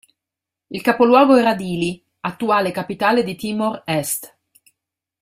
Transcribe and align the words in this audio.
Il 0.71 0.81
capoluogo 0.81 1.35
era 1.35 1.53
Dili, 1.53 2.03
attuale 2.21 2.71
capitale 2.71 3.21
di 3.21 3.35
Timor 3.35 3.83
Est. 3.85 4.35